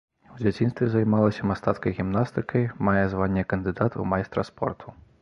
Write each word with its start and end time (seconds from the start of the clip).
У 0.35 0.37
дзяцінстве 0.45 0.87
займалася 0.93 1.49
мастацкай 1.51 1.95
гімнастыкай, 1.99 2.67
мае 2.91 3.05
званне 3.15 3.47
кандыдат 3.55 3.91
у 4.03 4.11
майстра 4.17 4.41
спорту. 4.53 5.01